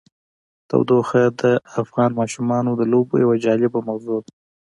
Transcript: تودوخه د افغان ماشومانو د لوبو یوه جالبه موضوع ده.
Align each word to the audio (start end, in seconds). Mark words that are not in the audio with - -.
تودوخه 0.69 1.23
د 1.41 1.43
افغان 1.81 2.11
ماشومانو 2.19 2.71
د 2.75 2.81
لوبو 2.91 3.13
یوه 3.23 3.35
جالبه 3.45 3.79
موضوع 3.89 4.17
ده. 4.25 4.31